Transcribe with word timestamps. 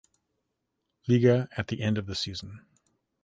Liga 1.07 1.47
at 1.55 1.67
the 1.67 1.83
end 1.83 1.99
of 1.99 2.07
the 2.07 2.15
season. 2.15 2.65